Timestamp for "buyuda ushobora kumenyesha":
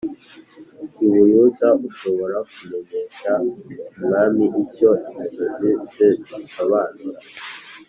1.11-3.31